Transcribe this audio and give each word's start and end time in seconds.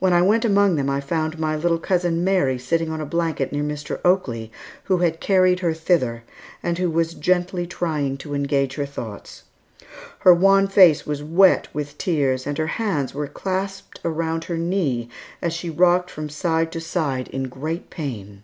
When 0.00 0.12
I 0.12 0.22
went 0.22 0.44
among 0.44 0.74
them 0.74 0.90
I 0.90 1.00
found 1.00 1.38
my 1.38 1.54
little 1.54 1.78
cousin 1.78 2.24
Mary 2.24 2.58
sitting 2.58 2.90
on 2.90 3.00
a 3.00 3.06
blanket 3.06 3.52
near 3.52 3.62
Mr. 3.62 4.00
Oakley, 4.04 4.50
who 4.86 4.96
had 4.98 5.20
carried 5.20 5.60
her 5.60 5.72
thither, 5.72 6.24
and 6.64 6.78
who 6.78 6.90
was 6.90 7.14
gently 7.14 7.64
trying 7.64 8.16
to 8.16 8.34
engage 8.34 8.74
her 8.74 8.84
thoughts. 8.86 9.44
Her 10.18 10.34
wan 10.34 10.66
face 10.66 11.06
was 11.06 11.22
wet 11.22 11.68
with 11.72 11.96
tears, 11.96 12.44
and 12.44 12.58
her 12.58 12.66
hands 12.66 13.14
were 13.14 13.28
clasped 13.28 14.00
around 14.04 14.42
her 14.46 14.58
knee 14.58 15.08
as 15.40 15.52
she 15.52 15.70
rocked 15.70 16.10
from 16.10 16.28
side 16.28 16.72
to 16.72 16.80
side 16.80 17.28
in 17.28 17.44
great 17.44 17.88
pain. 17.88 18.42